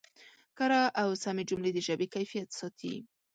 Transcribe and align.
کره 0.57 0.81
او 1.01 1.09
سمې 1.23 1.43
جملې 1.49 1.71
د 1.73 1.79
ژبې 1.87 2.07
کیفیت 2.15 2.49
ساتي. 2.59 2.95